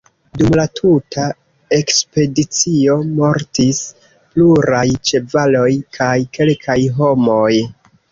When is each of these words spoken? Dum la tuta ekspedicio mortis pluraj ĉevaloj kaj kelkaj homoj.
Dum 0.41 0.47
la 0.59 0.63
tuta 0.77 1.25
ekspedicio 1.77 2.95
mortis 3.19 3.81
pluraj 4.31 4.81
ĉevaloj 5.11 5.69
kaj 5.99 6.09
kelkaj 6.39 6.79
homoj. 6.97 7.53